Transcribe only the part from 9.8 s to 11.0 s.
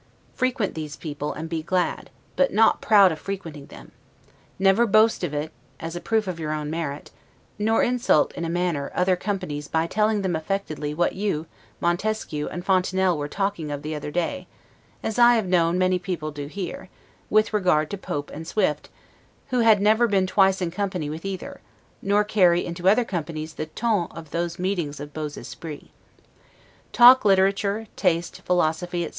telling them affectedly